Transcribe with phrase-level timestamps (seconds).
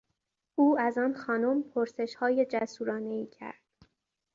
[0.55, 3.61] او از آن خانم پرسشهای جسورانهای کرد.